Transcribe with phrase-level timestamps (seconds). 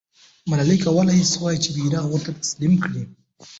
[0.49, 3.03] ملالۍ کولای سوای چې بیرغ ورته تسلیم کړي.